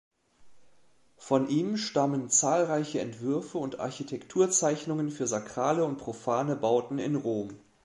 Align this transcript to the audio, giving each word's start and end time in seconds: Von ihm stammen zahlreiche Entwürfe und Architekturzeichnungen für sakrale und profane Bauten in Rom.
Von 1.19 1.47
ihm 1.47 1.77
stammen 1.77 2.31
zahlreiche 2.31 2.99
Entwürfe 3.01 3.59
und 3.59 3.79
Architekturzeichnungen 3.79 5.11
für 5.11 5.27
sakrale 5.27 5.85
und 5.85 5.97
profane 5.99 6.55
Bauten 6.55 6.97
in 6.97 7.13
Rom. 7.15 7.49